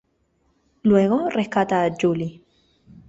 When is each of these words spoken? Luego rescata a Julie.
Luego 0.81 1.29
rescata 1.29 1.83
a 1.85 1.91
Julie. 1.95 2.41